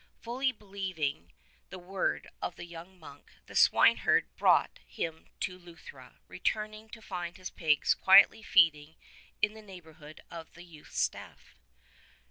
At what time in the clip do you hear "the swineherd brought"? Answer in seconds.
3.45-4.79